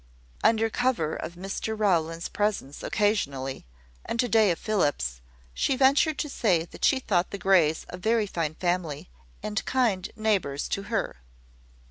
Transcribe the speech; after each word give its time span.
Under 0.43 0.67
cover 0.71 1.15
of 1.15 1.35
Mr 1.35 1.77
Rowland's 1.79 2.27
presence 2.27 2.81
occasionally, 2.81 3.67
and 4.03 4.19
to 4.19 4.27
day 4.27 4.49
of 4.49 4.57
Philip's, 4.57 5.21
she 5.53 5.75
ventured 5.75 6.17
to 6.17 6.27
say 6.27 6.65
that 6.65 6.83
she 6.83 6.99
thought 6.99 7.29
the 7.29 7.37
Greys 7.37 7.85
a 7.87 7.97
very 7.97 8.25
fine 8.25 8.55
family, 8.55 9.11
and 9.43 9.63
kind 9.65 10.09
neighbours 10.15 10.67
to 10.69 10.81
her. 10.89 11.17